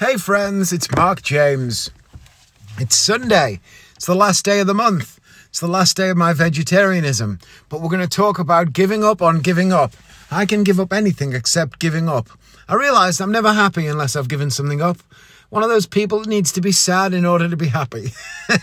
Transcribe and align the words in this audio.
Hey, 0.00 0.16
friends, 0.16 0.72
it's 0.72 0.90
Mark 0.96 1.20
James. 1.20 1.90
It's 2.78 2.96
Sunday. 2.96 3.60
It's 3.94 4.06
the 4.06 4.14
last 4.14 4.46
day 4.46 4.60
of 4.60 4.66
the 4.66 4.72
month. 4.72 5.20
It's 5.50 5.60
the 5.60 5.68
last 5.68 5.94
day 5.94 6.08
of 6.08 6.16
my 6.16 6.32
vegetarianism. 6.32 7.38
But 7.68 7.82
we're 7.82 7.90
going 7.90 8.00
to 8.00 8.08
talk 8.08 8.38
about 8.38 8.72
giving 8.72 9.04
up 9.04 9.20
on 9.20 9.40
giving 9.40 9.74
up. 9.74 9.92
I 10.30 10.46
can 10.46 10.64
give 10.64 10.80
up 10.80 10.94
anything 10.94 11.34
except 11.34 11.80
giving 11.80 12.08
up. 12.08 12.30
I 12.66 12.76
realised 12.76 13.20
I'm 13.20 13.30
never 13.30 13.52
happy 13.52 13.86
unless 13.86 14.16
I've 14.16 14.28
given 14.28 14.48
something 14.48 14.80
up. 14.80 14.96
One 15.50 15.62
of 15.62 15.68
those 15.68 15.84
people 15.84 16.20
that 16.20 16.28
needs 16.28 16.50
to 16.52 16.62
be 16.62 16.72
sad 16.72 17.12
in 17.12 17.26
order 17.26 17.50
to 17.50 17.56
be 17.58 17.68
happy. 17.68 18.14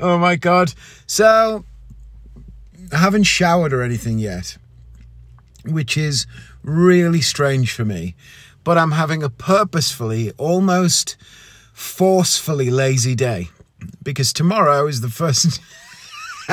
oh 0.00 0.16
my 0.16 0.36
god. 0.36 0.72
So, 1.06 1.66
I 2.90 2.96
haven't 2.96 3.24
showered 3.24 3.74
or 3.74 3.82
anything 3.82 4.18
yet, 4.18 4.56
which 5.66 5.98
is 5.98 6.26
really 6.64 7.20
strange 7.20 7.70
for 7.70 7.84
me 7.84 8.14
but 8.64 8.78
I'm 8.78 8.92
having 8.92 9.22
a 9.22 9.30
purposefully, 9.30 10.32
almost 10.38 11.16
forcefully 11.72 12.70
lazy 12.70 13.14
day 13.14 13.48
because 14.02 14.32
tomorrow 14.32 14.86
is 14.86 15.00
the 15.00 15.08
first. 15.08 15.60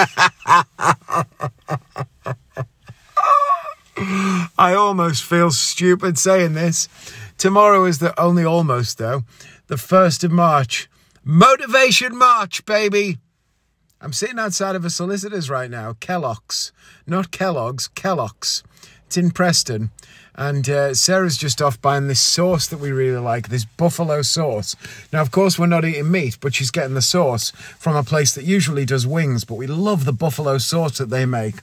I 4.58 4.74
almost 4.74 5.24
feel 5.24 5.52
stupid 5.52 6.18
saying 6.18 6.54
this. 6.54 6.88
Tomorrow 7.38 7.86
is 7.86 8.00
the 8.00 8.18
only 8.20 8.44
almost 8.46 8.98
though, 8.98 9.24
the 9.68 9.76
1st 9.76 10.24
of 10.26 10.32
March. 10.32 10.90
Motivation 11.24 12.18
March, 12.18 12.66
baby! 12.66 13.18
I'm 14.02 14.14
sitting 14.14 14.40
outside 14.40 14.76
of 14.76 14.86
a 14.86 14.90
solicitor's 14.90 15.50
right 15.50 15.70
now, 15.70 15.94
Kellogg's. 16.00 16.72
Not 17.06 17.32
Kellogg's, 17.32 17.90
Kellogg's. 17.90 18.64
It's 19.10 19.18
in 19.18 19.32
Preston. 19.32 19.90
And 20.36 20.70
uh, 20.70 20.94
Sarah's 20.94 21.36
just 21.36 21.64
off 21.64 21.82
buying 21.82 22.08
this 22.08 22.22
sauce 22.22 22.68
that 22.68 22.80
we 22.80 22.92
really 22.92 23.18
like, 23.18 23.50
this 23.50 23.66
buffalo 23.66 24.22
sauce. 24.22 24.76
Now, 25.12 25.22
of 25.22 25.32
course, 25.32 25.58
we're 25.58 25.66
not 25.66 25.84
eating 25.84 26.12
meat, 26.12 26.38
but 26.40 26.54
she's 26.54 26.70
getting 26.70 26.94
the 26.94 27.02
sauce 27.02 27.50
from 27.50 27.96
a 27.96 28.04
place 28.04 28.36
that 28.36 28.44
usually 28.44 28.86
does 28.86 29.08
wings. 29.08 29.46
But 29.46 29.56
we 29.56 29.66
love 29.66 30.06
the 30.06 30.14
buffalo 30.14 30.60
sauce 30.60 31.00
that 31.00 31.10
they 31.10 31.26
make. 31.26 31.56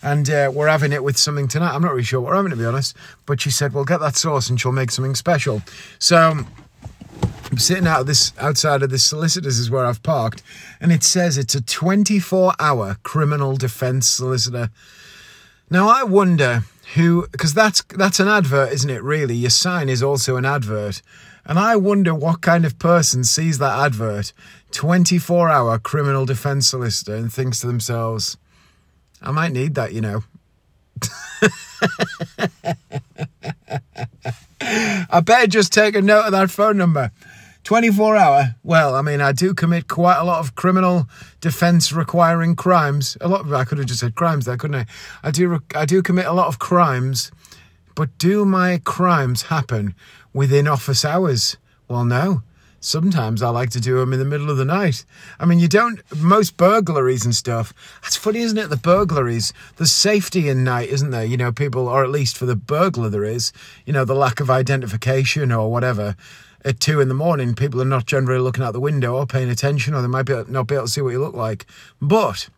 And 0.00 0.30
uh, 0.30 0.52
we're 0.54 0.68
having 0.68 0.92
it 0.92 1.02
with 1.02 1.18
something 1.18 1.48
tonight. 1.48 1.74
I'm 1.74 1.82
not 1.82 1.90
really 1.90 2.04
sure 2.04 2.20
what 2.20 2.28
we're 2.28 2.36
having, 2.36 2.52
to 2.52 2.56
be 2.56 2.64
honest. 2.64 2.96
But 3.26 3.40
she 3.40 3.50
said, 3.50 3.74
we'll 3.74 3.84
get 3.84 3.98
that 3.98 4.14
sauce 4.14 4.48
and 4.48 4.60
she'll 4.60 4.70
make 4.70 4.92
something 4.92 5.16
special. 5.16 5.60
So 5.98 6.44
I'm 7.50 7.58
sitting 7.58 7.88
out 7.88 8.02
of 8.02 8.06
this 8.06 8.32
outside 8.38 8.84
of 8.84 8.90
this 8.90 9.02
solicitors 9.02 9.58
is 9.58 9.72
where 9.72 9.86
I've 9.86 10.04
parked, 10.04 10.44
and 10.80 10.92
it 10.92 11.02
says 11.02 11.36
it's 11.36 11.56
a 11.56 11.60
24 11.60 12.54
hour 12.60 12.98
criminal 13.02 13.56
defense 13.56 14.08
solicitor. 14.08 14.70
Now 15.68 15.88
I 15.88 16.04
wonder 16.04 16.62
who 16.94 17.26
because 17.32 17.54
that's 17.54 17.82
that's 17.84 18.20
an 18.20 18.28
advert, 18.28 18.72
isn't 18.72 18.90
it? 18.90 19.02
Really, 19.02 19.34
your 19.34 19.50
sign 19.50 19.88
is 19.88 20.02
also 20.02 20.36
an 20.36 20.44
advert, 20.44 21.02
and 21.44 21.58
I 21.58 21.76
wonder 21.76 22.14
what 22.14 22.40
kind 22.40 22.64
of 22.64 22.78
person 22.78 23.24
sees 23.24 23.58
that 23.58 23.78
advert, 23.78 24.32
24 24.72 25.48
hour 25.50 25.78
criminal 25.78 26.26
defense 26.26 26.68
solicitor, 26.68 27.14
and 27.14 27.32
thinks 27.32 27.60
to 27.60 27.66
themselves, 27.66 28.36
"I 29.22 29.30
might 29.30 29.52
need 29.52 29.74
that," 29.74 29.92
you 29.92 30.00
know. 30.00 30.24
I 35.10 35.20
better 35.20 35.46
just 35.46 35.72
take 35.72 35.96
a 35.96 36.02
note 36.02 36.26
of 36.26 36.32
that 36.32 36.50
phone 36.50 36.76
number. 36.76 37.10
24 37.64 38.16
hour. 38.16 38.56
Well, 38.64 38.94
I 38.94 39.02
mean, 39.02 39.20
I 39.20 39.32
do 39.32 39.54
commit 39.54 39.86
quite 39.86 40.18
a 40.18 40.24
lot 40.24 40.40
of 40.40 40.54
criminal 40.54 41.08
defense 41.40 41.92
requiring 41.92 42.56
crimes. 42.56 43.16
A 43.20 43.28
lot 43.28 43.42
of 43.42 43.52
I 43.52 43.64
could 43.64 43.78
have 43.78 43.86
just 43.86 44.00
said 44.00 44.14
crimes 44.14 44.46
there, 44.46 44.56
couldn't 44.56 44.76
I? 44.76 44.86
I 45.22 45.30
do 45.30 45.60
I 45.74 45.84
do 45.84 46.02
commit 46.02 46.26
a 46.26 46.32
lot 46.32 46.48
of 46.48 46.58
crimes, 46.58 47.30
but 47.94 48.16
do 48.18 48.44
my 48.44 48.80
crimes 48.84 49.42
happen 49.42 49.94
within 50.32 50.66
office 50.66 51.04
hours? 51.04 51.56
Well, 51.88 52.04
no. 52.04 52.42
Sometimes 52.84 53.42
I 53.42 53.48
like 53.50 53.70
to 53.70 53.80
do 53.80 54.00
them 54.00 54.12
in 54.12 54.18
the 54.18 54.24
middle 54.24 54.50
of 54.50 54.56
the 54.56 54.64
night. 54.64 55.04
I 55.38 55.44
mean, 55.44 55.60
you 55.60 55.68
don't, 55.68 56.02
most 56.16 56.56
burglaries 56.56 57.24
and 57.24 57.32
stuff. 57.32 57.72
That's 58.02 58.16
funny, 58.16 58.40
isn't 58.40 58.58
it? 58.58 58.70
The 58.70 58.76
burglaries, 58.76 59.52
there's 59.76 59.92
safety 59.92 60.48
in 60.48 60.64
night, 60.64 60.88
isn't 60.88 61.10
there? 61.10 61.24
You 61.24 61.36
know, 61.36 61.52
people, 61.52 61.86
or 61.86 62.02
at 62.02 62.10
least 62.10 62.36
for 62.36 62.44
the 62.44 62.56
burglar, 62.56 63.08
there 63.08 63.22
is, 63.22 63.52
you 63.86 63.92
know, 63.92 64.04
the 64.04 64.16
lack 64.16 64.40
of 64.40 64.50
identification 64.50 65.52
or 65.52 65.70
whatever 65.70 66.16
at 66.64 66.80
two 66.80 67.00
in 67.00 67.08
the 67.08 67.14
morning, 67.14 67.54
people 67.54 67.80
are 67.82 67.86
not 67.86 68.06
generally 68.06 68.40
looking 68.40 68.62
out 68.62 68.72
the 68.72 68.80
window 68.80 69.16
or 69.16 69.26
paying 69.26 69.50
attention, 69.50 69.94
or 69.94 70.02
they 70.02 70.08
might 70.08 70.26
be, 70.26 70.42
not 70.48 70.66
be 70.66 70.74
able 70.74 70.86
to 70.86 70.90
see 70.90 71.00
what 71.00 71.10
you 71.10 71.20
look 71.20 71.34
like. 71.34 71.66
But 72.00 72.48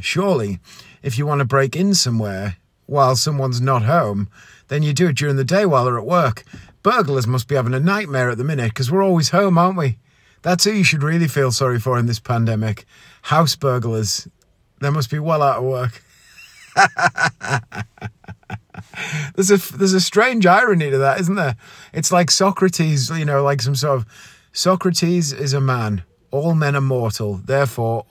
surely, 0.00 0.60
if 1.02 1.16
you 1.18 1.26
want 1.26 1.40
to 1.40 1.46
break 1.46 1.74
in 1.76 1.94
somewhere 1.94 2.56
while 2.86 3.16
someone's 3.16 3.60
not 3.60 3.84
home, 3.84 4.28
then 4.68 4.82
you 4.82 4.92
do 4.92 5.08
it 5.08 5.16
during 5.16 5.36
the 5.36 5.44
day 5.44 5.64
while 5.66 5.84
they're 5.84 5.98
at 5.98 6.06
work. 6.06 6.44
Burglars 6.82 7.26
must 7.26 7.48
be 7.48 7.54
having 7.54 7.74
a 7.74 7.80
nightmare 7.80 8.30
at 8.30 8.38
the 8.38 8.44
minute 8.44 8.68
because 8.68 8.90
we're 8.90 9.02
always 9.02 9.30
home, 9.30 9.58
aren't 9.58 9.78
we? 9.78 9.98
That's 10.42 10.64
who 10.64 10.70
you 10.70 10.84
should 10.84 11.02
really 11.02 11.28
feel 11.28 11.50
sorry 11.50 11.80
for 11.80 11.98
in 11.98 12.06
this 12.06 12.20
pandemic. 12.20 12.84
House 13.22 13.56
burglars. 13.56 14.28
They 14.80 14.90
must 14.90 15.10
be 15.10 15.18
well 15.18 15.42
out 15.42 15.58
of 15.58 15.64
work. 15.64 16.02
there's 19.34 19.50
a 19.50 19.76
there's 19.76 19.92
a 19.92 20.00
strange 20.00 20.46
irony 20.46 20.90
to 20.90 20.98
that, 20.98 21.20
isn't 21.20 21.34
there? 21.34 21.56
It's 21.92 22.12
like 22.12 22.30
Socrates, 22.30 23.10
you 23.10 23.24
know, 23.24 23.42
like 23.42 23.62
some 23.62 23.74
sort 23.74 23.98
of 23.98 24.06
Socrates 24.52 25.32
is 25.32 25.52
a 25.52 25.60
man. 25.60 26.02
All 26.30 26.54
men 26.54 26.76
are 26.76 26.80
mortal. 26.80 27.34
Therefore, 27.34 28.06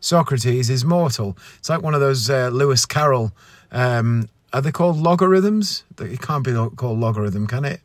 Socrates 0.00 0.70
is 0.70 0.84
mortal. 0.84 1.36
It's 1.58 1.68
like 1.68 1.82
one 1.82 1.94
of 1.94 2.00
those 2.00 2.28
uh, 2.30 2.48
Lewis 2.48 2.86
Carroll. 2.86 3.32
Um, 3.70 4.28
are 4.52 4.62
they 4.62 4.72
called 4.72 4.96
logarithms? 4.96 5.84
It 6.00 6.20
can't 6.20 6.44
be 6.44 6.52
called 6.52 6.98
logarithm, 6.98 7.46
can 7.46 7.64
it? 7.64 7.80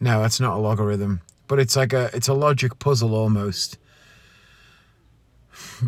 No, 0.00 0.24
it's 0.24 0.40
not 0.40 0.56
a 0.56 0.60
logarithm. 0.60 1.20
But 1.46 1.60
it's 1.60 1.76
like 1.76 1.92
a 1.92 2.10
it's 2.12 2.28
a 2.28 2.34
logic 2.34 2.78
puzzle 2.78 3.14
almost. 3.14 3.78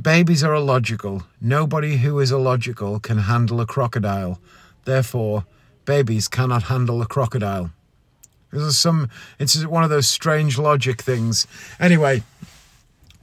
Babies 0.00 0.44
are 0.44 0.55
illogical. 0.55 1.25
Nobody 1.41 1.97
who 1.97 2.19
is 2.21 2.31
illogical 2.31 3.00
can 3.00 3.19
handle 3.19 3.61
a 3.61 3.67
crocodile. 3.67 4.41
Therefore, 4.84 5.44
babies 5.86 6.28
cannot 6.28 6.64
handle 6.64 7.00
a 7.00 7.06
crocodile. 7.06 7.70
There's 8.52 8.78
some, 8.78 9.10
it's 9.38 9.64
one 9.64 9.84
of 9.84 9.91
those 9.91 10.06
strange 10.06 10.58
logic 10.58 11.02
things. 11.02 11.47
Anyway, 11.80 12.22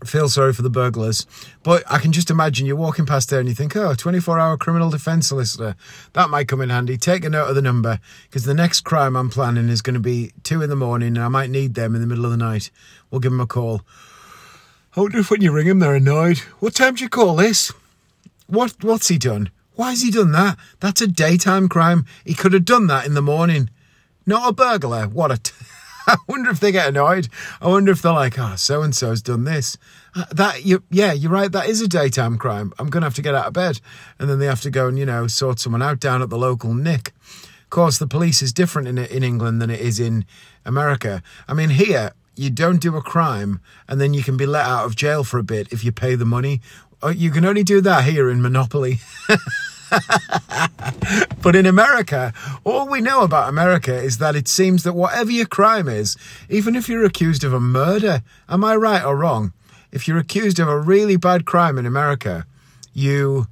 I 0.02 0.06
feel 0.06 0.28
sorry 0.28 0.52
for 0.52 0.64
the 0.64 0.70
burglars, 0.70 1.26
but 1.64 1.84
I 1.90 1.98
can 1.98 2.12
just 2.12 2.30
imagine 2.30 2.66
you're 2.66 2.76
walking 2.76 3.06
past 3.06 3.30
there 3.30 3.40
and 3.40 3.48
you 3.48 3.56
think, 3.56 3.76
oh, 3.76 3.94
24 3.94 4.38
hour 4.38 4.58
criminal 4.58 4.90
defense 4.90 5.30
solicitor. 5.30 5.76
That 6.12 6.30
might 6.30 6.50
come 6.50 6.60
in 6.60 6.70
handy. 6.70 6.98
Take 6.98 7.24
a 7.24 7.30
note 7.30 7.48
of 7.48 7.56
the 7.56 7.62
number 7.62 8.00
because 8.24 8.44
the 8.44 8.54
next 8.54 8.82
crime 8.82 9.16
I'm 9.16 9.30
planning 9.30 9.70
is 9.70 9.82
going 9.82 9.94
to 9.94 10.02
be 10.02 10.34
two 10.44 10.62
in 10.62 10.70
the 10.70 10.76
morning 10.76 11.16
and 11.16 11.24
I 11.24 11.30
might 11.30 11.50
need 11.50 11.76
them 11.76 11.96
in 11.96 12.02
the 12.02 12.08
middle 12.08 12.26
of 12.26 12.32
the 12.32 12.38
night. 12.38 12.70
We'll 13.10 13.22
give 13.22 13.32
them 13.32 13.40
a 13.40 13.48
call. 13.48 13.82
I 14.96 15.00
wonder 15.00 15.20
if 15.20 15.32
when 15.32 15.42
you 15.42 15.52
ring 15.52 15.68
them, 15.68 15.80
they're 15.80 15.96
annoyed. 15.96 16.40
What 16.60 16.76
time 16.76 16.96
do 16.96 17.04
you 17.04 17.10
call 17.10 17.38
this? 17.38 17.72
What, 18.48 18.84
what's 18.84 19.08
he 19.08 19.18
done? 19.18 19.52
Why 19.76 19.92
has 19.92 20.02
he 20.02 20.12
done 20.12 20.32
that? 20.34 20.58
That's 20.80 21.02
a 21.02 21.08
daytime 21.08 21.68
crime. 21.68 22.06
He 22.26 22.34
could 22.34 22.54
have 22.54 22.66
done 22.66 22.88
that 22.88 23.06
in 23.06 23.14
the 23.14 23.22
morning. 23.22 23.70
Not 24.26 24.50
a 24.50 24.54
burglar. 24.54 25.08
What 25.08 25.32
a. 25.32 25.38
T- 25.38 25.54
I 26.08 26.18
wonder 26.28 26.50
if 26.50 26.60
they 26.60 26.72
get 26.72 26.90
annoyed. 26.90 27.30
I 27.62 27.68
wonder 27.70 27.92
if 27.92 28.02
they're 28.02 28.12
like, 28.12 28.38
oh, 28.38 28.56
so 28.56 28.82
and 28.82 28.96
so's 28.96 29.22
done 29.22 29.46
this. 29.46 29.78
Uh, 30.16 30.26
that 30.32 30.66
you, 30.66 30.84
yeah, 30.92 31.14
you're 31.14 31.32
right. 31.32 31.52
That 31.52 31.70
is 31.70 31.82
a 31.82 31.88
daytime 31.88 32.38
crime. 32.38 32.74
I'm 32.78 32.90
gonna 32.90 33.06
have 33.06 33.16
to 33.16 33.22
get 33.22 33.36
out 33.36 33.48
of 33.48 33.54
bed, 33.54 33.80
and 34.20 34.30
then 34.30 34.40
they 34.40 34.46
have 34.46 34.62
to 34.62 34.70
go 34.70 34.88
and 34.88 35.00
you 35.00 35.06
know 35.06 35.28
sort 35.28 35.60
someone 35.60 35.82
out 35.82 36.00
down 36.00 36.22
at 36.22 36.30
the 36.30 36.38
local 36.38 36.74
nick. 36.74 37.14
Of 37.64 37.70
course, 37.70 37.98
the 37.98 38.08
police 38.08 38.42
is 38.42 38.54
different 38.54 38.88
in 38.88 38.98
in 38.98 39.24
England 39.24 39.62
than 39.62 39.70
it 39.70 39.80
is 39.80 40.00
in 40.00 40.26
America. 40.66 41.24
I 41.48 41.54
mean, 41.54 41.70
here 41.70 42.12
you 42.36 42.50
don't 42.50 42.82
do 42.82 42.98
a 42.98 43.02
crime 43.02 43.62
and 43.88 44.02
then 44.02 44.14
you 44.14 44.24
can 44.24 44.38
be 44.38 44.46
let 44.46 44.66
out 44.66 44.86
of 44.86 44.96
jail 44.96 45.24
for 45.24 45.38
a 45.38 45.44
bit 45.44 45.72
if 45.72 45.84
you 45.84 45.92
pay 45.92 46.16
the 46.16 46.26
money. 46.26 46.62
Oh, 47.06 47.10
you 47.10 47.32
can 47.32 47.44
only 47.44 47.64
do 47.64 47.82
that 47.82 48.06
here 48.06 48.30
in 48.30 48.42
Monopoly. 48.42 49.00
but 51.42 51.54
in 51.54 51.66
America, 51.66 52.34
all 52.64 52.88
we 52.88 53.02
know 53.02 53.24
about 53.24 53.50
America 53.50 53.94
is 53.94 54.20
that 54.20 54.38
it 54.38 54.48
seems 54.48 54.84
that 54.84 54.94
whatever 54.94 55.30
your 55.30 55.46
crime 55.46 55.90
is, 55.90 56.16
even 56.48 56.78
if 56.78 56.88
you're 56.88 57.04
accused 57.04 57.44
of 57.44 57.52
a 57.52 57.60
murder, 57.60 58.24
am 58.48 58.64
I 58.64 58.78
right 58.78 59.04
or 59.04 59.18
wrong? 59.18 59.52
If 59.92 60.08
you're 60.08 60.18
accused 60.18 60.60
of 60.60 60.70
a 60.70 60.80
really 60.80 61.18
bad 61.18 61.46
crime 61.46 61.78
in 61.78 61.86
America, 61.86 62.46
you, 62.94 63.48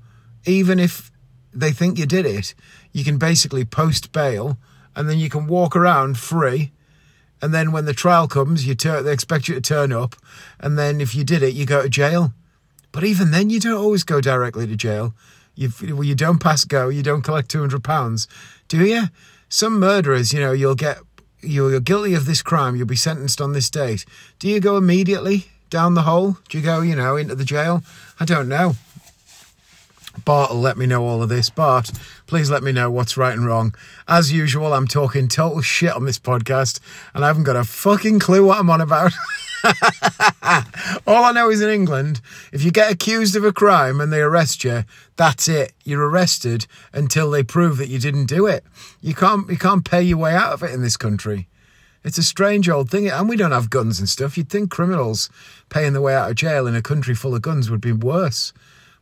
even 0.46 0.80
if 0.80 1.12
they 1.54 1.74
think 1.74 2.00
you 2.00 2.06
did 2.06 2.26
it, 2.26 2.56
you 2.94 3.04
can 3.04 3.18
basically 3.18 3.66
post 3.66 4.14
bail 4.14 4.58
and 4.96 5.10
then 5.10 5.20
you 5.20 5.30
can 5.30 5.46
walk 5.46 5.76
around 5.76 6.18
free. 6.18 6.72
And 7.42 7.54
then 7.54 7.74
when 7.74 7.84
the 7.84 7.94
trial 7.94 8.30
comes, 8.30 8.66
you 8.66 8.76
tur- 8.76 9.04
they 9.04 9.12
expect 9.12 9.50
you 9.50 9.56
to 9.56 9.62
turn 9.62 9.92
up. 9.92 10.16
And 10.58 10.80
then 10.80 11.02
if 11.02 11.14
you 11.14 11.26
did 11.26 11.44
it, 11.44 11.54
you 11.54 11.66
go 11.66 11.84
to 11.84 11.90
jail. 11.90 12.34
But 12.92 13.04
even 13.04 13.32
then, 13.32 13.50
you 13.50 13.60
don't 13.60 13.78
always 13.78 14.04
go 14.04 14.22
directly 14.22 14.68
to 14.68 14.76
jail. 14.76 15.14
You 15.56 15.72
well, 15.82 16.04
you 16.04 16.16
don't 16.16 16.40
pass 16.40 16.64
go. 16.64 16.90
You 16.90 17.04
don't 17.04 17.22
collect 17.22 17.50
two 17.50 17.60
hundred 17.60 17.84
pounds, 17.84 18.28
do 18.68 18.86
you? 18.86 19.04
Some 19.50 19.80
murderers, 19.80 20.32
you 20.32 20.40
know, 20.40 20.54
you'll 20.54 20.76
get 20.76 21.00
you're 21.42 21.80
guilty 21.80 22.14
of 22.14 22.26
this 22.26 22.42
crime. 22.42 22.76
You'll 22.76 22.88
be 22.88 22.96
sentenced 22.96 23.42
on 23.42 23.54
this 23.54 23.70
date. 23.70 24.06
Do 24.40 24.48
you 24.48 24.60
go 24.60 24.78
immediately 24.78 25.48
down 25.70 25.96
the 25.96 26.04
hole? 26.04 26.38
Do 26.50 26.58
you 26.58 26.64
go, 26.64 26.82
you 26.82 26.96
know, 26.96 27.16
into 27.16 27.36
the 27.36 27.46
jail? 27.46 27.84
I 28.20 28.26
don't 28.26 28.48
know. 28.48 28.76
Bart 30.26 30.52
will 30.52 30.60
let 30.60 30.78
me 30.78 30.86
know 30.86 31.06
all 31.06 31.24
of 31.24 31.30
this. 31.30 31.50
Bart, 31.50 31.92
please 32.28 32.52
let 32.52 32.64
me 32.64 32.72
know 32.72 32.92
what's 32.92 33.18
right 33.18 33.34
and 33.34 33.46
wrong. 33.46 33.74
As 34.08 34.32
usual, 34.32 34.74
I'm 34.74 34.88
talking 34.88 35.28
total 35.28 35.62
shit 35.62 35.94
on 35.94 36.06
this 36.06 36.20
podcast, 36.20 36.80
and 37.14 37.24
I 37.24 37.28
haven't 37.28 37.46
got 37.46 37.56
a 37.56 37.64
fucking 37.64 38.20
clue 38.20 38.46
what 38.46 38.60
I'm 38.60 38.70
on 38.70 38.82
about. 38.82 39.14
all 41.08 41.24
I 41.24 41.32
know 41.34 41.50
is 41.50 41.62
in 41.62 41.70
England, 41.70 42.22
if 42.52 42.64
you 42.64 42.72
get 42.72 42.92
accused 42.92 43.36
of 43.36 43.44
a 43.44 43.54
crime 43.54 44.02
and 44.02 44.12
they 44.12 44.22
arrest 44.22 44.64
you, 44.64 44.84
that's 45.16 45.48
it. 45.48 45.74
You're 45.84 46.10
arrested 46.10 46.66
until 46.94 47.30
they 47.30 47.44
prove 47.44 47.78
that 47.78 47.90
you 47.90 48.00
didn't 48.00 48.26
do 48.26 48.48
it. 48.48 48.64
You 49.02 49.14
can't 49.14 49.50
you 49.50 49.58
can't 49.58 49.86
pay 49.86 50.02
your 50.02 50.18
way 50.18 50.34
out 50.34 50.54
of 50.54 50.64
it 50.64 50.72
in 50.72 50.82
this 50.82 50.98
country. 50.98 51.48
It's 52.04 52.18
a 52.18 52.24
strange 52.24 52.68
old 52.68 52.90
thing, 52.90 53.08
and 53.08 53.30
we 53.30 53.38
don't 53.38 53.52
have 53.52 53.70
guns 53.70 54.00
and 54.00 54.10
stuff. 54.10 54.36
You'd 54.36 54.50
think 54.50 54.72
criminals 54.72 55.30
paying 55.70 55.94
their 55.94 56.02
way 56.02 56.16
out 56.16 56.32
of 56.32 56.36
jail 56.36 56.66
in 56.66 56.76
a 56.76 56.82
country 56.82 57.14
full 57.14 57.36
of 57.36 57.44
guns 57.44 57.70
would 57.70 57.82
be 57.82 57.92
worse. 57.92 58.54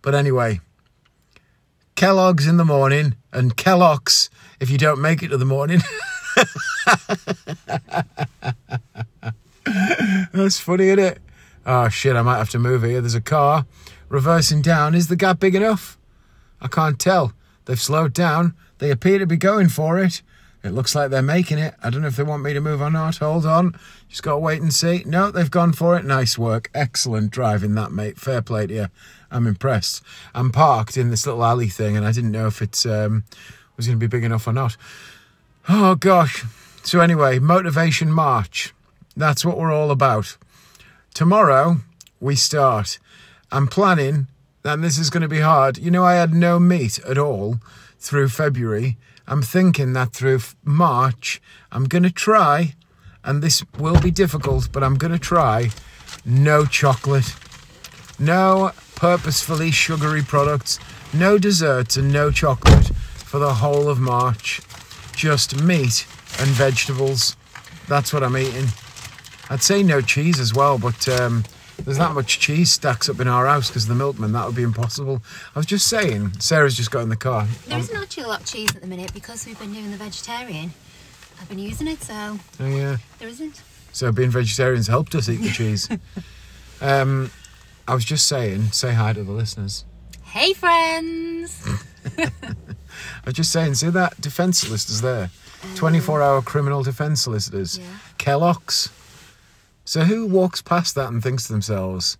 But 0.01 0.15
anyway, 0.15 0.59
Kellogg's 1.95 2.47
in 2.47 2.57
the 2.57 2.65
morning 2.65 3.15
and 3.31 3.55
Kellogg's 3.55 4.29
if 4.59 4.69
you 4.69 4.77
don't 4.77 5.01
make 5.01 5.23
it 5.23 5.29
to 5.29 5.37
the 5.37 5.45
morning. 5.45 5.81
That's 10.33 10.59
funny, 10.59 10.87
isn't 10.87 10.99
it? 10.99 11.19
Oh 11.65 11.89
shit, 11.89 12.15
I 12.15 12.21
might 12.21 12.37
have 12.37 12.49
to 12.51 12.59
move 12.59 12.83
here. 12.83 13.01
There's 13.01 13.15
a 13.15 13.21
car 13.21 13.65
reversing 14.07 14.61
down. 14.61 14.95
Is 14.95 15.07
the 15.07 15.15
gap 15.15 15.39
big 15.39 15.55
enough? 15.55 15.97
I 16.61 16.67
can't 16.67 16.99
tell. 16.99 17.33
They've 17.65 17.79
slowed 17.79 18.13
down. 18.13 18.55
They 18.79 18.91
appear 18.91 19.19
to 19.19 19.27
be 19.27 19.37
going 19.37 19.69
for 19.69 19.99
it. 19.99 20.21
It 20.63 20.71
looks 20.71 20.93
like 20.93 21.09
they're 21.09 21.21
making 21.21 21.57
it. 21.57 21.73
I 21.81 21.89
don't 21.89 22.01
know 22.01 22.09
if 22.09 22.17
they 22.17 22.23
want 22.23 22.43
me 22.43 22.53
to 22.53 22.59
move 22.59 22.81
or 22.81 22.89
not. 22.89 23.17
Hold 23.17 23.45
on. 23.45 23.79
Just 24.09 24.23
got 24.23 24.31
to 24.31 24.37
wait 24.39 24.61
and 24.61 24.73
see. 24.73 25.03
No, 25.05 25.31
they've 25.31 25.49
gone 25.49 25.71
for 25.71 25.97
it. 25.97 26.03
Nice 26.03 26.37
work. 26.37 26.69
Excellent 26.73 27.31
driving 27.31 27.75
that, 27.75 27.91
mate. 27.93 28.17
Fair 28.17 28.41
play 28.41 28.67
to 28.67 28.73
you. 28.73 28.87
I'm 29.31 29.47
impressed. 29.47 30.03
I'm 30.35 30.51
parked 30.51 30.97
in 30.97 31.11
this 31.11 31.25
little 31.25 31.45
alley 31.45 31.69
thing 31.69 31.95
and 31.95 32.05
I 32.05 32.11
didn't 32.11 32.31
know 32.31 32.47
if 32.47 32.61
it 32.61 32.85
um, 32.85 33.23
was 33.77 33.87
going 33.87 33.97
to 33.97 34.03
be 34.03 34.07
big 34.07 34.25
enough 34.25 34.47
or 34.47 34.53
not. 34.53 34.75
Oh, 35.69 35.95
gosh. 35.95 36.43
So, 36.83 36.99
anyway, 36.99 37.39
Motivation 37.39 38.11
March. 38.11 38.73
That's 39.19 39.43
what 39.43 39.57
we're 39.57 39.73
all 39.73 39.91
about. 39.91 40.37
Tomorrow, 41.13 41.81
we 42.21 42.37
start. 42.37 42.99
I'm 43.51 43.67
planning, 43.67 44.27
and 44.63 44.81
this 44.81 44.97
is 44.97 45.09
going 45.09 45.23
to 45.23 45.27
be 45.27 45.41
hard. 45.41 45.77
You 45.77 45.91
know, 45.91 46.05
I 46.05 46.13
had 46.13 46.33
no 46.33 46.57
meat 46.57 46.99
at 46.99 47.17
all 47.17 47.59
through 47.99 48.29
February. 48.29 48.95
I'm 49.27 49.41
thinking 49.41 49.91
that 49.91 50.13
through 50.13 50.39
March, 50.63 51.41
I'm 51.69 51.83
going 51.83 52.03
to 52.03 52.11
try, 52.11 52.75
and 53.21 53.43
this 53.43 53.61
will 53.77 53.99
be 53.99 54.09
difficult, 54.09 54.71
but 54.71 54.85
I'm 54.85 54.95
going 54.95 55.11
to 55.11 55.19
try 55.19 55.71
no 56.23 56.65
chocolate, 56.65 57.35
no 58.19 58.71
purposefully 58.95 59.71
sugary 59.71 60.23
products, 60.23 60.79
no 61.13 61.37
desserts, 61.37 61.97
and 61.97 62.13
no 62.13 62.31
chocolate 62.31 62.95
for 63.17 63.39
the 63.39 63.55
whole 63.55 63.89
of 63.89 63.99
March. 63.99 64.61
Just 65.13 65.61
meat 65.61 66.07
and 66.39 66.47
vegetables. 66.51 67.35
That's 67.89 68.13
what 68.13 68.23
I'm 68.23 68.37
eating. 68.37 68.69
I'd 69.49 69.63
say 69.63 69.83
no 69.83 70.01
cheese 70.01 70.39
as 70.39 70.53
well, 70.53 70.77
but 70.77 71.07
um, 71.09 71.43
there's 71.83 71.97
that 71.97 72.13
much 72.13 72.39
cheese 72.39 72.71
stacks 72.71 73.09
up 73.09 73.19
in 73.19 73.27
our 73.27 73.47
house 73.47 73.69
because 73.69 73.83
of 73.83 73.89
the 73.89 73.95
milkman. 73.95 74.31
That 74.33 74.45
would 74.45 74.55
be 74.55 74.63
impossible. 74.63 75.21
I 75.55 75.59
was 75.59 75.65
just 75.65 75.87
saying, 75.87 76.33
Sarah's 76.39 76.75
just 76.75 76.91
got 76.91 77.01
in 77.01 77.09
the 77.09 77.15
car. 77.15 77.47
There 77.67 77.79
isn't 77.79 77.95
actually 77.95 78.23
a 78.23 78.27
lot 78.27 78.41
of 78.41 78.45
cheese 78.45 78.69
at 78.75 78.81
the 78.81 78.87
minute 78.87 79.13
because 79.13 79.45
we've 79.45 79.57
been 79.59 79.73
doing 79.73 79.89
the 79.91 79.97
vegetarian. 79.97 80.71
I've 81.41 81.49
been 81.49 81.59
using 81.59 81.87
it, 81.87 82.01
so 82.01 82.37
Oh 82.59 82.65
yeah. 82.67 82.97
there 83.17 83.27
isn't. 83.29 83.61
So 83.91 84.11
being 84.11 84.29
vegetarians 84.29 84.87
helped 84.87 85.15
us 85.15 85.29
eat 85.29 85.37
the 85.37 85.49
cheese. 85.49 85.89
um, 86.81 87.31
I 87.87 87.95
was 87.95 88.05
just 88.05 88.27
saying, 88.27 88.71
say 88.71 88.93
hi 88.93 89.13
to 89.13 89.23
the 89.23 89.31
listeners. 89.31 89.85
Hey, 90.25 90.53
friends! 90.53 91.65
I 92.19 92.29
was 93.25 93.33
just 93.33 93.51
saying, 93.51 93.73
see 93.75 93.89
that 93.89 94.19
defence 94.21 94.59
solicitors 94.59 95.01
there, 95.01 95.31
24-hour 95.75 96.43
criminal 96.43 96.83
defence 96.83 97.21
solicitors, 97.21 97.79
Yeah. 97.79 97.85
Kellogg's. 98.19 98.89
So 99.89 100.01
who 100.01 100.27
walks 100.27 100.61
past 100.61 100.93
that 100.93 101.07
and 101.07 101.23
thinks 101.23 101.47
to 101.47 101.51
themselves, 101.51 102.19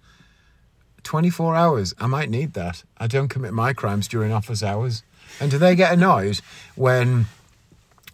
24 1.04 1.56
hours, 1.56 1.94
I 2.00 2.08
might 2.08 2.32
need 2.32 2.54
that. 2.54 2.84
I 2.98 3.06
don't 3.06 3.28
commit 3.28 3.54
my 3.54 3.74
crimes 3.74 4.08
during 4.08 4.32
office 4.32 4.64
hours. 4.64 5.04
And 5.40 5.52
do 5.52 5.60
they 5.60 5.76
get 5.76 5.94
annoyed 5.94 6.42
when? 6.74 7.28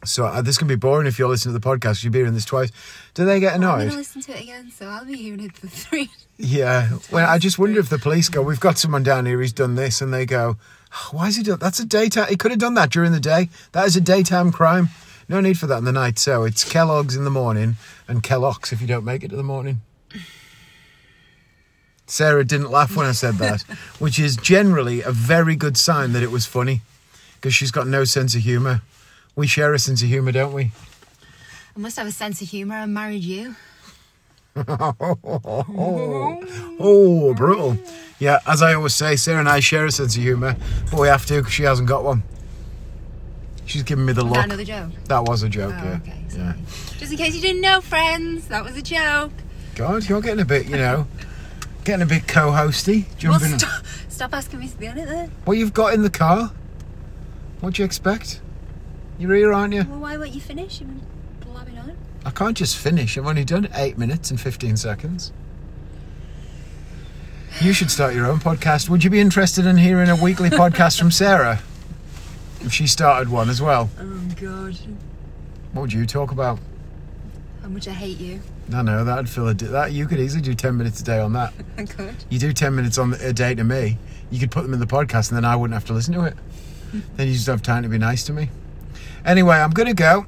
So 0.04 0.26
uh, 0.26 0.42
this 0.42 0.58
can 0.58 0.68
be 0.68 0.76
boring 0.76 1.08
if 1.08 1.18
you're 1.18 1.30
listening 1.30 1.56
to 1.56 1.60
the 1.60 1.66
podcast. 1.66 2.04
You'll 2.04 2.12
be 2.12 2.20
hearing 2.20 2.34
this 2.34 2.44
twice. 2.44 2.70
Do 3.14 3.24
they 3.24 3.40
get 3.40 3.56
annoyed? 3.56 3.70
I'm 3.70 3.80
annoyed? 3.80 3.92
going 3.92 3.92
to 3.92 3.98
listen 4.00 4.22
to 4.24 4.38
it 4.38 4.42
again, 4.42 4.72
so 4.72 4.88
I'll 4.88 5.06
be 5.06 5.16
hearing 5.16 5.40
it 5.40 5.56
for 5.56 5.68
three. 5.68 6.10
Yeah. 6.36 6.98
Well, 7.10 7.26
I 7.26 7.38
just 7.38 7.58
wonder 7.58 7.80
if 7.80 7.88
the 7.88 7.98
police 7.98 8.28
go, 8.28 8.42
we've 8.42 8.60
got 8.60 8.78
someone 8.78 9.04
down 9.04 9.26
here 9.26 9.38
who's 9.38 9.54
done 9.54 9.76
this, 9.76 10.02
and 10.02 10.14
they 10.14 10.26
go, 10.26 10.58
"Oh, 10.92 11.10
why 11.14 11.30
is 11.30 11.38
he 11.38 11.44
done? 11.44 11.60
That's 11.60 11.80
a 11.80 11.86
daytime. 11.86 12.28
He 12.28 12.36
could 12.36 12.52
have 12.52 12.60
done 12.60 12.74
that 12.74 12.90
during 12.92 13.14
the 13.14 13.22
day. 13.22 13.48
That 13.72 13.86
is 13.86 13.96
a 13.96 14.02
daytime 14.02 14.52
crime. 14.52 14.90
No 15.28 15.40
need 15.42 15.58
for 15.58 15.68
that 15.68 15.78
in 15.80 15.86
the 15.86 15.92
night. 15.92 16.20
So 16.20 16.44
it's 16.44 16.64
Kellogg's 16.64 17.16
in 17.16 17.24
the 17.24 17.30
morning 17.32 17.76
and 18.08 18.22
Kellogg's 18.22 18.72
if 18.72 18.82
you 18.82 18.88
don't 18.88 19.06
make 19.06 19.24
it 19.24 19.30
to 19.30 19.36
the 19.36 19.44
morning. 19.44 19.82
Sarah 22.08 22.44
didn't 22.46 22.70
laugh 22.70 22.96
when 22.96 23.08
I 23.08 23.14
said 23.14 23.36
that, 23.36 23.62
which 24.00 24.20
is 24.20 24.36
generally 24.38 25.02
a 25.02 25.12
very 25.12 25.56
good 25.56 25.76
sign 25.78 26.14
that 26.14 26.22
it 26.22 26.30
was 26.30 26.46
funny, 26.46 26.82
because 27.36 27.56
she's 27.56 27.72
got 27.72 27.88
no 27.88 28.04
sense 28.04 28.36
of 28.36 28.42
humour. 28.42 28.82
We 29.36 29.48
share 29.48 29.74
a 29.74 29.80
sense 29.80 30.04
of 30.04 30.08
humour, 30.10 30.32
don't 30.32 30.54
we? 30.54 30.72
I 31.76 31.80
must 31.80 31.98
have 31.98 32.06
a 32.08 32.12
sense 32.12 32.42
of 32.44 32.50
humour. 32.50 32.76
I 32.76 32.86
married 32.86 33.24
you. 33.24 33.56
Oh, 36.78 37.34
brutal. 37.34 37.78
Yeah, 38.20 38.40
as 38.48 38.62
I 38.62 38.74
always 38.74 38.94
say, 38.96 39.16
Sarah 39.16 39.40
and 39.40 39.50
I 39.50 39.60
share 39.60 39.86
a 39.86 39.92
sense 39.92 40.16
of 40.16 40.22
humour, 40.24 40.56
but 40.92 41.00
we 41.00 41.08
have 41.08 41.26
to 41.26 41.38
because 41.40 41.54
she 41.54 41.64
hasn't 41.64 41.88
got 41.88 42.04
one. 42.04 42.24
She's 43.76 43.84
giving 43.84 44.06
me 44.06 44.14
the 44.14 44.24
Was 44.24 44.30
look. 44.32 44.36
that 44.38 44.46
another 44.46 44.64
joke? 44.64 44.90
That 45.10 45.24
was 45.26 45.44
a 45.44 45.50
joke, 45.50 45.74
Oh, 45.78 45.84
yeah. 45.84 46.00
okay. 46.02 46.14
yeah. 46.34 46.54
Just 46.98 47.12
in 47.12 47.18
case 47.18 47.36
you 47.36 47.42
didn't 47.42 47.60
know, 47.60 47.82
friends, 47.82 48.48
that 48.48 48.64
was 48.64 48.78
a 48.78 48.82
joke. 48.82 49.34
God, 49.76 50.08
you're 50.08 50.22
getting 50.22 50.40
a 50.40 50.46
bit, 50.46 50.68
you 50.68 50.78
know, 50.78 51.08
getting 51.84 52.02
a 52.02 52.06
bit 52.06 52.26
co-hosty, 52.26 53.04
Well, 53.28 53.38
jumping. 53.38 53.60
stop, 53.60 53.84
stop 54.08 54.34
asking 54.34 54.62
me 54.62 54.70
to 54.70 54.78
be 54.78 54.88
on 54.88 54.98
it 54.98 55.08
then. 55.08 55.30
What 55.44 55.58
you've 55.58 55.74
got 55.74 55.94
in 55.94 56.04
the 56.04 56.10
car? 56.10 56.54
What 57.60 57.74
do 57.74 57.82
you 57.82 57.86
expect? 57.86 58.40
You're 59.20 59.36
here, 59.36 59.52
aren't 59.52 59.74
you? 59.74 59.84
Well, 59.90 60.00
why 60.00 60.16
won't 60.16 60.34
you 60.34 60.40
finish? 60.40 60.80
You've 60.80 60.88
been 60.88 61.02
blabbing 61.52 61.78
on. 61.78 61.98
I 62.24 62.30
can't 62.32 62.56
just 62.56 62.78
finish. 62.78 63.18
I've 63.18 63.28
only 63.28 63.44
done 63.44 63.68
eight 63.76 63.98
minutes 63.98 64.32
and 64.32 64.40
15 64.40 64.78
seconds. 64.78 65.34
You 67.60 67.74
should 67.74 67.92
start 67.92 68.16
your 68.16 68.26
own 68.28 68.40
podcast. 68.40 68.88
Would 68.88 69.04
you 69.04 69.10
be 69.10 69.20
interested 69.20 69.66
in 69.66 69.76
hearing 69.76 70.10
a 70.10 70.16
weekly 70.16 70.50
podcast 70.50 70.98
from 70.98 71.12
Sarah? 71.12 71.60
If 72.66 72.74
she 72.74 72.88
started 72.88 73.30
one 73.30 73.50
as 73.50 73.62
well. 73.62 73.90
Oh, 74.00 74.22
God. 74.42 74.76
What 75.74 75.84
would 75.84 75.94
you 75.94 76.06
talk 76.06 76.32
about? 76.32 76.60
How 77.62 77.70
much 77.70 77.88
I 77.88 77.92
hate 77.92 78.20
you. 78.20 78.42
No, 78.68 78.82
no, 78.82 79.04
that'd 79.04 79.30
fill 79.30 79.48
a 79.48 79.54
d- 79.54 79.68
that. 79.68 79.92
You 79.92 80.08
could 80.08 80.20
easily 80.20 80.42
do 80.42 80.56
ten 80.56 80.76
minutes 80.76 81.02
a 81.02 81.04
day 81.04 81.20
on 81.20 81.34
that. 81.34 81.54
I 81.78 81.86
could. 81.86 82.16
You 82.30 82.40
do 82.40 82.54
ten 82.54 82.76
minutes 82.76 82.98
on 82.98 83.14
a 83.14 83.34
day 83.34 83.54
to 83.56 83.64
me. 83.64 83.98
You 84.32 84.40
could 84.40 84.52
put 84.52 84.64
them 84.64 84.74
in 84.74 84.80
the 84.80 84.88
podcast, 84.88 85.30
and 85.30 85.38
then 85.38 85.46
I 85.46 85.56
wouldn't 85.56 85.76
have 85.76 85.86
to 85.86 85.94
listen 85.94 86.14
to 86.16 86.24
it. 86.26 86.36
then 87.16 87.28
you 87.28 87.34
just 87.34 87.48
have 87.48 87.62
time 87.62 87.84
to 87.84 87.90
be 87.90 87.98
nice 87.98 88.24
to 88.26 88.34
me. 88.34 88.50
Anyway, 89.24 89.56
I'm 89.58 89.72
gonna 89.72 89.94
go. 89.94 90.26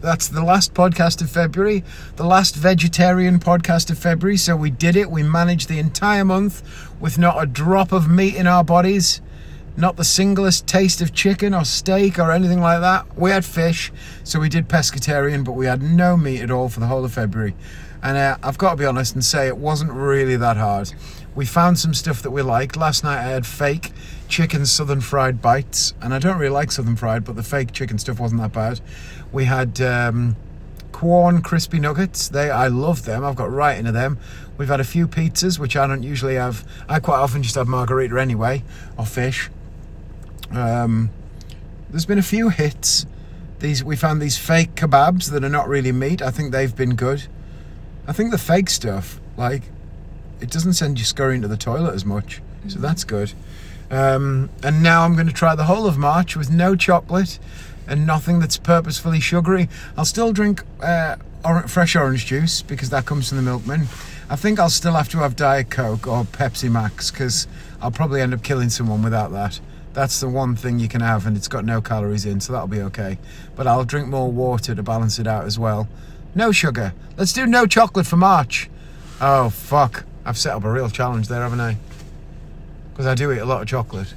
That's 0.00 0.28
the 0.28 0.42
last 0.42 0.72
podcast 0.74 1.20
of 1.20 1.30
February, 1.30 1.84
the 2.16 2.24
last 2.24 2.54
vegetarian 2.56 3.38
podcast 3.38 3.90
of 3.90 3.98
February. 3.98 4.36
So 4.36 4.56
we 4.56 4.70
did 4.70 4.96
it. 4.96 5.10
We 5.10 5.22
managed 5.22 5.68
the 5.68 5.78
entire 5.78 6.24
month 6.24 6.62
with 7.00 7.18
not 7.18 7.42
a 7.42 7.46
drop 7.46 7.92
of 7.92 8.08
meat 8.10 8.34
in 8.34 8.46
our 8.46 8.64
bodies, 8.64 9.20
not 9.76 9.96
the 9.96 10.04
singlest 10.04 10.66
taste 10.66 11.00
of 11.00 11.12
chicken 11.12 11.54
or 11.54 11.64
steak 11.64 12.18
or 12.18 12.32
anything 12.32 12.60
like 12.60 12.80
that. 12.80 13.16
We 13.16 13.30
had 13.30 13.44
fish, 13.44 13.92
so 14.24 14.40
we 14.40 14.48
did 14.48 14.68
pescatarian, 14.68 15.44
but 15.44 15.52
we 15.52 15.66
had 15.66 15.82
no 15.82 16.16
meat 16.16 16.40
at 16.40 16.50
all 16.50 16.68
for 16.68 16.80
the 16.80 16.86
whole 16.86 17.04
of 17.04 17.12
February. 17.12 17.54
And 18.02 18.16
uh, 18.16 18.38
I've 18.42 18.58
got 18.58 18.70
to 18.70 18.76
be 18.76 18.84
honest 18.84 19.14
and 19.14 19.24
say 19.24 19.46
it 19.46 19.56
wasn't 19.56 19.92
really 19.92 20.36
that 20.36 20.56
hard. 20.56 20.92
We 21.34 21.46
found 21.46 21.78
some 21.78 21.94
stuff 21.94 22.22
that 22.22 22.30
we 22.30 22.42
liked. 22.42 22.76
Last 22.76 23.04
night 23.04 23.18
I 23.18 23.30
had 23.30 23.46
fake 23.46 23.92
chicken 24.28 24.66
southern 24.66 25.00
fried 25.00 25.40
bites, 25.40 25.94
and 26.00 26.12
I 26.12 26.18
don't 26.18 26.38
really 26.38 26.52
like 26.52 26.72
southern 26.72 26.96
fried, 26.96 27.24
but 27.24 27.36
the 27.36 27.42
fake 27.42 27.72
chicken 27.72 27.98
stuff 27.98 28.18
wasn't 28.18 28.40
that 28.40 28.52
bad. 28.52 28.80
We 29.32 29.44
had 29.44 29.80
um, 29.80 30.36
corn 30.92 31.42
crispy 31.42 31.78
nuggets. 31.78 32.28
They 32.28 32.50
I 32.50 32.68
love 32.68 33.04
them. 33.04 33.24
I've 33.24 33.36
got 33.36 33.50
right 33.50 33.78
into 33.78 33.92
them. 33.92 34.18
We've 34.58 34.68
had 34.68 34.80
a 34.80 34.84
few 34.84 35.06
pizzas, 35.06 35.58
which 35.58 35.76
I 35.76 35.86
don't 35.86 36.02
usually 36.02 36.34
have. 36.34 36.66
I 36.88 37.00
quite 37.00 37.18
often 37.18 37.42
just 37.42 37.54
have 37.54 37.68
margherita 37.68 38.20
anyway, 38.20 38.64
or 38.98 39.06
fish. 39.06 39.50
Um, 40.52 41.10
there's 41.90 42.06
been 42.06 42.18
a 42.18 42.22
few 42.22 42.48
hits. 42.48 43.06
These 43.58 43.84
we 43.84 43.96
found 43.96 44.22
these 44.22 44.38
fake 44.38 44.74
kebabs 44.74 45.30
that 45.30 45.44
are 45.44 45.50
not 45.50 45.68
really 45.68 45.92
meat. 45.92 46.22
I 46.22 46.30
think 46.30 46.52
they've 46.52 46.74
been 46.74 46.94
good. 46.94 47.26
I 48.06 48.12
think 48.12 48.30
the 48.30 48.38
fake 48.38 48.70
stuff, 48.70 49.20
like, 49.36 49.64
it 50.40 50.50
doesn't 50.50 50.72
send 50.72 50.98
you 50.98 51.04
scurrying 51.04 51.42
to 51.42 51.48
the 51.48 51.56
toilet 51.56 51.94
as 51.94 52.04
much, 52.04 52.40
so 52.68 52.78
that's 52.78 53.04
good. 53.04 53.32
Um, 53.90 54.50
and 54.62 54.82
now 54.82 55.04
I'm 55.04 55.14
going 55.14 55.26
to 55.26 55.32
try 55.32 55.54
the 55.54 55.64
whole 55.64 55.86
of 55.86 55.98
March 55.98 56.36
with 56.36 56.50
no 56.50 56.76
chocolate 56.76 57.38
and 57.86 58.06
nothing 58.06 58.38
that's 58.38 58.56
purposefully 58.56 59.20
sugary. 59.20 59.68
I'll 59.96 60.04
still 60.04 60.32
drink 60.32 60.62
uh, 60.80 61.16
or- 61.44 61.66
fresh 61.66 61.96
orange 61.96 62.26
juice 62.26 62.62
because 62.62 62.90
that 62.90 63.04
comes 63.04 63.28
from 63.28 63.36
the 63.36 63.42
milkman. 63.42 63.82
I 64.30 64.36
think 64.36 64.60
I'll 64.60 64.70
still 64.70 64.92
have 64.92 65.08
to 65.10 65.18
have 65.18 65.34
Diet 65.34 65.70
Coke 65.70 66.06
or 66.06 66.24
Pepsi 66.24 66.70
Max 66.70 67.10
because 67.10 67.48
I'll 67.82 67.90
probably 67.90 68.20
end 68.20 68.32
up 68.32 68.42
killing 68.44 68.70
someone 68.70 69.02
without 69.02 69.32
that. 69.32 69.60
That's 69.92 70.20
the 70.20 70.28
one 70.28 70.54
thing 70.54 70.78
you 70.78 70.88
can 70.88 71.00
have, 71.00 71.26
and 71.26 71.36
it's 71.36 71.48
got 71.48 71.64
no 71.64 71.80
calories 71.80 72.24
in, 72.24 72.40
so 72.40 72.52
that'll 72.52 72.68
be 72.68 72.80
okay. 72.82 73.18
But 73.56 73.66
I'll 73.66 73.84
drink 73.84 74.08
more 74.08 74.30
water 74.30 74.74
to 74.74 74.82
balance 74.82 75.18
it 75.18 75.26
out 75.26 75.44
as 75.44 75.58
well. 75.58 75.88
No 76.34 76.52
sugar. 76.52 76.92
Let's 77.16 77.32
do 77.32 77.46
no 77.46 77.66
chocolate 77.66 78.06
for 78.06 78.16
March. 78.16 78.70
Oh, 79.20 79.50
fuck. 79.50 80.04
I've 80.24 80.38
set 80.38 80.54
up 80.54 80.64
a 80.64 80.70
real 80.70 80.88
challenge 80.88 81.28
there, 81.28 81.42
haven't 81.42 81.60
I? 81.60 81.76
Because 82.92 83.06
I 83.06 83.14
do 83.14 83.32
eat 83.32 83.38
a 83.38 83.44
lot 83.44 83.62
of 83.62 83.68
chocolate. 83.68 84.14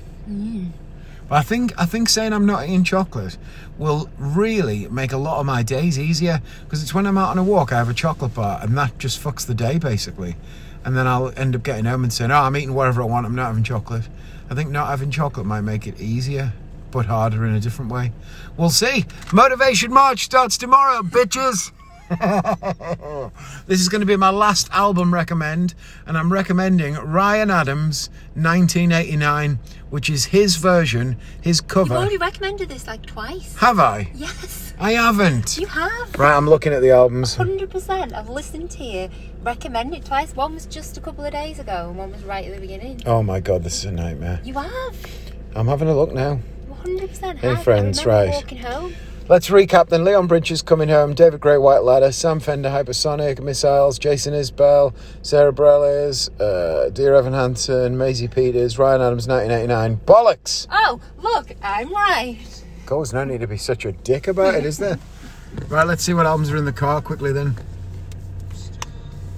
But 1.27 1.35
I 1.35 1.41
think 1.41 1.73
I 1.77 1.85
think 1.85 2.09
saying 2.09 2.33
I'm 2.33 2.45
not 2.45 2.65
eating 2.65 2.83
chocolate 2.83 3.37
will 3.77 4.09
really 4.17 4.87
make 4.89 5.11
a 5.11 5.17
lot 5.17 5.39
of 5.39 5.45
my 5.45 5.63
days 5.63 5.97
easier 5.97 6.41
because 6.63 6.83
it's 6.83 6.93
when 6.93 7.07
I'm 7.07 7.17
out 7.17 7.29
on 7.29 7.37
a 7.37 7.43
walk 7.43 7.71
I 7.71 7.77
have 7.77 7.89
a 7.89 7.93
chocolate 7.93 8.35
bar 8.35 8.59
and 8.61 8.77
that 8.77 8.99
just 8.99 9.21
fucks 9.21 9.45
the 9.45 9.55
day 9.55 9.79
basically. 9.79 10.35
And 10.85 10.97
then 10.97 11.07
I'll 11.07 11.31
end 11.37 11.55
up 11.55 11.63
getting 11.63 11.85
home 11.85 12.03
and 12.03 12.11
saying, 12.11 12.31
"Oh, 12.31 12.41
I'm 12.41 12.57
eating 12.57 12.73
whatever 12.73 13.01
I 13.01 13.05
want. 13.05 13.25
I'm 13.25 13.35
not 13.35 13.47
having 13.47 13.63
chocolate." 13.63 14.07
I 14.49 14.55
think 14.55 14.69
not 14.69 14.87
having 14.87 15.09
chocolate 15.09 15.45
might 15.45 15.61
make 15.61 15.87
it 15.87 15.99
easier, 15.99 16.53
but 16.91 17.05
harder 17.05 17.45
in 17.45 17.55
a 17.55 17.59
different 17.59 17.91
way. 17.91 18.11
We'll 18.57 18.69
see. 18.69 19.05
Motivation 19.31 19.91
March 19.91 20.25
starts 20.25 20.57
tomorrow, 20.57 21.01
bitches. 21.01 21.71
this 23.65 23.79
is 23.79 23.89
going 23.89 24.01
to 24.01 24.05
be 24.05 24.15
my 24.15 24.29
last 24.29 24.69
album 24.71 25.13
recommend, 25.13 25.73
and 26.05 26.17
I'm 26.17 26.31
recommending 26.31 26.95
Ryan 26.95 27.49
Adams' 27.49 28.09
1989, 28.35 29.57
which 29.89 30.09
is 30.09 30.25
his 30.25 30.57
version, 30.57 31.17
his 31.41 31.61
cover. 31.61 31.93
You've 31.93 32.01
already 32.01 32.17
recommended 32.17 32.69
this 32.69 32.85
like 32.85 33.05
twice. 33.05 33.55
Have 33.57 33.79
I? 33.79 34.11
Yes, 34.13 34.72
I 34.79 34.93
haven't. 34.93 35.57
you 35.57 35.67
have. 35.67 36.15
Right, 36.17 36.35
I'm 36.35 36.49
looking 36.49 36.73
at 36.73 36.81
the 36.81 36.91
albums. 36.91 37.35
100%. 37.37 38.13
I've 38.13 38.29
listened 38.29 38.71
to 38.71 38.83
you 38.83 39.09
recommend 39.43 39.93
it 39.93 40.05
twice. 40.05 40.35
One 40.35 40.53
was 40.53 40.65
just 40.65 40.97
a 40.97 41.01
couple 41.01 41.25
of 41.25 41.31
days 41.31 41.59
ago, 41.59 41.89
and 41.89 41.97
one 41.97 42.11
was 42.11 42.23
right 42.23 42.45
at 42.45 42.53
the 42.55 42.61
beginning. 42.61 43.01
Oh 43.05 43.21
my 43.21 43.39
god, 43.39 43.63
this 43.63 43.77
is 43.79 43.85
a 43.85 43.91
nightmare. 43.91 44.39
You 44.43 44.53
have. 44.53 44.95
I'm 45.55 45.67
having 45.67 45.87
a 45.89 45.95
look 45.95 46.13
now. 46.13 46.39
100% 46.83 47.37
Hey, 47.37 47.49
have. 47.49 47.63
friends, 47.63 48.05
right. 48.05 48.43
Let's 49.29 49.49
recap 49.49 49.87
then. 49.87 50.03
Leon 50.03 50.27
Bridges 50.27 50.61
coming 50.61 50.89
home, 50.89 51.13
David 51.13 51.39
Gray 51.39 51.57
White 51.57 51.83
Ladder, 51.83 52.11
Sam 52.11 52.41
Fender 52.41 52.69
Hypersonic, 52.69 53.39
Missiles, 53.41 53.97
Jason 53.97 54.33
Isbell, 54.33 54.93
Sara 55.21 55.53
Bareilles, 55.53 56.29
uh, 56.41 56.89
Dear 56.89 57.15
Evan 57.15 57.31
Hansen, 57.31 57.97
Maisie 57.97 58.27
Peters, 58.27 58.77
Ryan 58.77 59.01
Adams 59.01 59.27
1989. 59.27 60.01
Bollocks! 60.05 60.67
Oh, 60.69 60.99
look, 61.21 61.53
I'm 61.61 61.93
right. 61.93 62.37
God, 62.85 62.97
there's 62.99 63.13
no 63.13 63.23
need 63.23 63.41
to 63.41 63.47
be 63.47 63.57
such 63.57 63.85
a 63.85 63.91
dick 63.91 64.27
about 64.27 64.55
it, 64.55 64.65
is 64.65 64.77
there? 64.77 64.99
right, 65.69 65.87
let's 65.87 66.03
see 66.03 66.13
what 66.13 66.25
albums 66.25 66.51
are 66.51 66.57
in 66.57 66.65
the 66.65 66.73
car 66.73 67.01
quickly 67.01 67.31
then. 67.31 67.55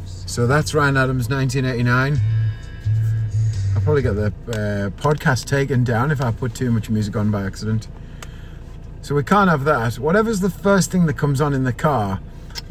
So 0.06 0.48
that's 0.48 0.74
Ryan 0.74 0.98
Adams 0.98 1.30
1989. 1.30 2.20
I'll 3.76 3.82
probably 3.82 4.02
get 4.02 4.16
the 4.16 4.28
uh, 4.28 4.90
podcast 5.02 5.46
taken 5.46 5.84
down 5.84 6.12
if 6.12 6.22
I 6.22 6.32
put 6.32 6.56
too 6.56 6.72
much 6.72 6.90
music 6.90 7.16
on 7.16 7.32
by 7.32 7.44
accident. 7.44 7.88
So 9.02 9.14
we 9.14 9.24
can't 9.24 9.50
have 9.50 9.66
that. 9.66 10.00
Whatever's 10.00 10.40
the 10.40 10.50
first 10.50 10.92
thing 10.92 11.06
that 11.06 11.14
comes 11.14 11.40
on 11.40 11.54
in 11.54 11.64
the 11.64 11.74
car 11.74 12.20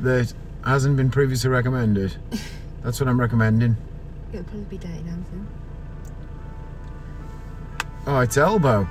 that 0.01 0.35
hasn't 0.67 0.97
been 0.97 1.11
previously 1.11 1.49
recommended, 1.49 2.17
that's 2.83 2.99
what 3.01 3.09
I'm 3.09 3.21
recommending. 3.21 3.77
It'll 4.33 4.45
probably 4.45 4.65
be 4.65 4.79
Dirty 4.79 5.03
Dancing. 5.03 5.47
Oh, 8.07 8.21
it's 8.21 8.37
Elbow. 8.37 8.89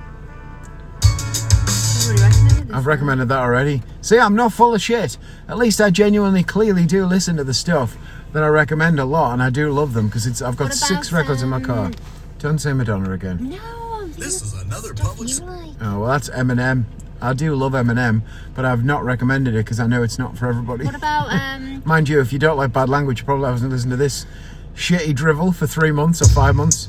I've 2.74 2.86
one. 2.86 2.86
recommended 2.86 3.30
that 3.30 3.40
already. 3.40 3.82
See, 4.02 4.18
I'm 4.20 4.36
not 4.36 4.54
full 4.54 4.74
of 4.76 4.82
shit. 4.82 5.18
At 5.48 5.58
least 5.58 5.80
I 5.82 5.90
genuinely, 5.90 6.44
clearly 6.44 6.86
do 6.86 7.06
listen 7.06 7.38
to 7.38 7.44
the 7.44 7.54
stuff 7.54 7.96
that 8.34 8.44
I 8.44 8.48
recommend 8.48 9.00
a 9.00 9.06
lot, 9.06 9.34
and 9.34 9.44
I 9.44 9.50
do 9.50 9.72
love 9.72 9.94
them 9.94 10.08
because 10.08 10.26
it's. 10.28 10.42
I've 10.42 10.58
got 10.58 10.66
What 10.66 10.74
six 10.74 11.10
about, 11.10 11.18
records 11.20 11.44
in 11.44 11.50
my 11.50 11.60
car. 11.62 11.86
um, 11.88 11.94
Don't 12.40 12.58
say 12.60 12.74
Madonna 12.74 13.12
again. 13.12 13.50
No, 13.50 13.58
I'm 14.02 14.12
This 14.14 14.42
is 14.42 14.54
another 14.62 14.96
stuff 14.96 15.10
public. 15.10 15.30
you 15.30 15.46
like. 15.46 15.72
Oh 15.82 16.00
well, 16.00 16.10
that's 16.12 16.30
Eminem. 16.30 16.86
I 17.22 17.34
do 17.34 17.56
love 17.56 17.72
Eminem, 17.72 18.22
but 18.54 18.66
I've 18.66 18.84
not 18.84 19.06
recommended 19.06 19.54
it 19.56 19.60
because 19.60 19.80
I 19.80 19.88
know 19.88 20.04
it's 20.04 20.20
not 20.20 20.38
for 20.38 20.48
everybody. 20.50 20.84
What 20.86 20.96
about 20.96 21.28
um? 21.32 21.82
Mind 21.86 22.10
you, 22.10 22.20
if 22.20 22.34
you 22.34 22.40
don't 22.40 22.58
like 22.58 22.74
bad 22.74 22.90
language, 22.90 23.20
you 23.20 23.26
probably 23.26 23.46
haven't 23.50 23.70
listened 23.70 23.92
to 23.92 23.98
this 23.98 24.26
shitty 24.76 25.16
drivel 25.16 25.52
for 25.54 25.68
three 25.68 25.92
months 25.92 26.22
or 26.22 26.28
five 26.30 26.56
months. 26.56 26.88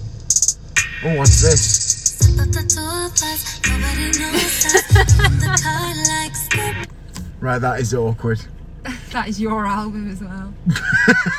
Oh, 1.05 1.17
what's 1.19 1.43
this? 1.43 2.04
But 2.37 2.52
the 2.52 2.64
door 2.75 3.09
buzz, 3.11 3.61
nobody 3.68 4.18
knows 4.18 4.66
us. 4.66 5.18
In 5.26 5.38
the 5.38 5.61
car 5.62 5.94
like 6.09 6.35
skip. 6.37 6.92
Right, 7.40 7.59
that 7.61 7.80
is 7.80 7.94
awkward. 7.94 8.40
That 9.12 9.28
is 9.28 9.40
your 9.40 9.64
album 9.66 10.11
as 10.11 10.21
well. 10.21 10.52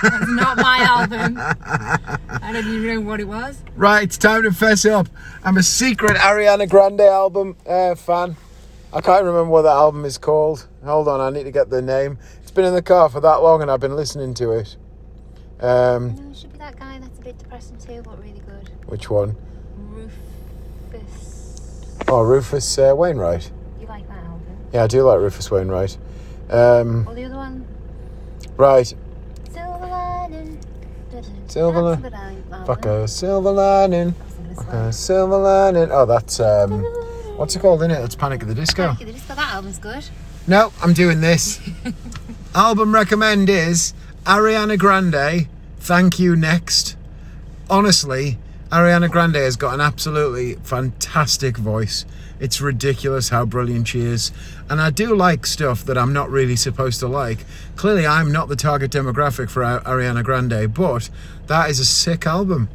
That's 0.01 0.27
not 0.29 0.57
my 0.57 0.79
album. 0.79 1.37
I 1.37 2.51
don't 2.53 2.65
even 2.67 2.87
know 2.87 3.01
what 3.01 3.19
it 3.19 3.27
was. 3.27 3.61
Right, 3.75 4.03
it's 4.03 4.17
time 4.17 4.43
to 4.43 4.51
fess 4.51 4.85
up. 4.85 5.07
I'm 5.43 5.57
a 5.57 5.63
secret 5.63 6.17
Ariana 6.17 6.67
Grande 6.69 7.01
album 7.01 7.55
uh, 7.67 7.95
fan. 7.95 8.35
I 8.93 9.01
can't 9.01 9.25
remember 9.25 9.49
what 9.51 9.63
that 9.63 9.73
album 9.75 10.05
is 10.05 10.17
called. 10.17 10.67
Hold 10.83 11.07
on, 11.07 11.19
I 11.19 11.29
need 11.29 11.43
to 11.43 11.51
get 11.51 11.69
the 11.69 11.81
name. 11.81 12.17
It's 12.41 12.51
been 12.51 12.65
in 12.65 12.73
the 12.73 12.81
car 12.81 13.09
for 13.09 13.19
that 13.19 13.35
long 13.43 13.61
and 13.61 13.69
I've 13.69 13.81
been 13.81 13.95
listening 13.95 14.33
to 14.35 14.51
it. 14.53 14.75
Um, 15.59 16.15
No, 16.15 16.31
it 16.31 16.37
should 16.37 16.51
be 16.53 16.57
that 16.59 16.79
guy 16.79 16.97
that's 16.99 17.19
a 17.19 17.21
bit 17.21 17.37
depressing 17.37 17.77
too, 17.77 18.01
but 18.03 18.17
really 18.23 18.41
good. 18.47 18.69
which 18.87 19.09
one? 19.09 19.35
Rufus. 20.99 21.97
Oh, 22.07 22.21
Rufus 22.21 22.77
uh, 22.77 22.93
Wainwright. 22.95 23.51
You 23.79 23.87
like 23.87 24.07
that 24.07 24.17
album? 24.17 24.41
Yeah, 24.73 24.83
I 24.83 24.87
do 24.87 25.03
like 25.03 25.19
Rufus 25.19 25.49
Wainwright. 25.51 25.97
Um, 26.49 27.07
Or 27.07 27.15
the 27.15 27.23
other 27.25 27.35
one? 27.35 27.65
right, 28.57 28.93
Silver 29.51 29.87
Lining. 29.87 30.59
Silver 31.47 31.81
That's 31.81 32.01
Li- 32.03 32.07
a 32.07 32.11
good 32.11 32.13
album. 32.13 32.65
fuck 32.65 32.85
a 32.85 33.07
silver 33.07 33.51
lining. 33.51 34.09
I 34.19 34.23
was 34.25 34.33
thinking 34.33 34.49
this 34.49 34.57
Fuck 34.57 34.73
a 34.73 34.93
silver 34.93 35.37
lining. 35.37 35.91
Oh, 35.91 36.05
that's 36.05 36.39
um, 36.39 36.83
what's 37.37 37.55
it 37.55 37.59
called 37.59 37.81
in 37.83 37.91
it? 37.91 37.95
That's 37.95 38.15
Panic 38.15 38.41
at 38.41 38.47
the 38.47 38.55
Disco. 38.55 38.87
Panic 38.87 39.01
at 39.01 39.07
the 39.07 39.13
Disco, 39.13 39.35
that 39.35 39.53
album's 39.53 39.79
good. 39.79 40.03
No, 40.47 40.71
I'm 40.81 40.93
doing 40.93 41.21
this. 41.21 41.59
Album 42.55 42.93
recommend 42.93 43.49
is 43.49 43.93
Ariana 44.25 44.77
Grande. 44.77 45.47
Thank 45.79 46.19
you 46.19 46.35
next. 46.35 46.95
Honestly, 47.69 48.37
Ariana 48.71 49.09
Grande 49.09 49.35
has 49.35 49.55
got 49.55 49.73
an 49.73 49.81
absolutely 49.81 50.55
fantastic 50.55 51.57
voice. 51.57 52.05
It's 52.39 52.59
ridiculous 52.59 53.29
how 53.29 53.45
brilliant 53.45 53.87
she 53.87 54.01
is. 54.01 54.31
And 54.69 54.81
I 54.81 54.89
do 54.89 55.15
like 55.15 55.45
stuff 55.45 55.85
that 55.85 55.97
I'm 55.97 56.13
not 56.13 56.29
really 56.29 56.55
supposed 56.55 56.99
to 57.01 57.07
like. 57.07 57.45
Clearly, 57.75 58.07
I'm 58.07 58.31
not 58.31 58.49
the 58.49 58.55
target 58.55 58.91
demographic 58.91 59.49
for 59.49 59.61
Ariana 59.61 60.23
Grande, 60.23 60.73
but 60.73 61.09
that 61.47 61.69
is 61.69 61.79
a 61.79 61.85
sick 61.85 62.25
album. 62.25 62.69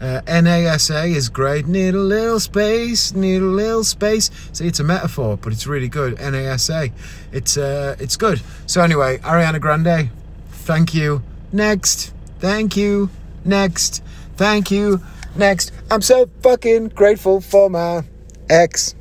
Uh, 0.00 0.20
NASA 0.26 1.08
is 1.08 1.28
great. 1.30 1.66
Need 1.66 1.94
a 1.94 1.98
little 1.98 2.40
space. 2.40 3.14
Need 3.14 3.40
a 3.40 3.46
little 3.46 3.84
space. 3.84 4.30
See, 4.52 4.66
it's 4.66 4.80
a 4.80 4.84
metaphor, 4.84 5.38
but 5.38 5.52
it's 5.52 5.66
really 5.66 5.88
good. 5.88 6.16
NASA. 6.16 6.92
It's 7.32 7.56
uh, 7.56 7.96
it's 7.98 8.16
good. 8.16 8.42
So 8.66 8.82
anyway, 8.82 9.18
Ariana 9.18 9.60
Grande. 9.60 10.10
Thank 10.50 10.92
you. 10.92 11.22
Next. 11.52 12.12
Thank 12.40 12.76
you. 12.76 13.08
Next. 13.44 14.02
Thank 14.36 14.70
you. 14.70 15.00
Next. 15.36 15.72
I'm 15.90 16.02
so 16.02 16.30
fucking 16.42 16.88
grateful 16.88 17.40
for 17.40 17.68
my 17.68 18.04
ex. 18.48 18.94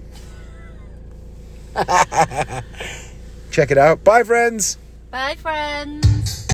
Check 3.51 3.71
it 3.71 3.77
out. 3.77 4.03
Bye, 4.03 4.23
friends. 4.23 4.77
Bye, 5.11 5.35
friends. 5.35 6.35